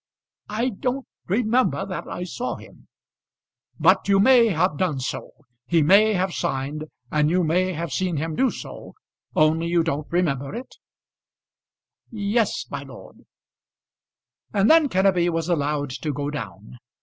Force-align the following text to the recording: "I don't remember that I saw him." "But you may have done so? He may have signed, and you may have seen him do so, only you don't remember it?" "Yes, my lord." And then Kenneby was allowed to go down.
"I 0.49 0.69
don't 0.69 1.05
remember 1.27 1.85
that 1.85 2.07
I 2.07 2.23
saw 2.23 2.55
him." 2.55 2.87
"But 3.79 4.07
you 4.09 4.19
may 4.19 4.47
have 4.47 4.79
done 4.79 4.99
so? 4.99 5.29
He 5.67 5.83
may 5.83 6.13
have 6.13 6.33
signed, 6.33 6.85
and 7.11 7.29
you 7.29 7.43
may 7.43 7.73
have 7.73 7.93
seen 7.93 8.17
him 8.17 8.35
do 8.35 8.49
so, 8.49 8.95
only 9.35 9.67
you 9.67 9.83
don't 9.83 10.11
remember 10.11 10.55
it?" 10.55 10.77
"Yes, 12.09 12.65
my 12.71 12.81
lord." 12.81 13.27
And 14.55 14.71
then 14.71 14.89
Kenneby 14.89 15.29
was 15.29 15.49
allowed 15.49 15.91
to 15.91 16.11
go 16.11 16.31
down. 16.31 16.79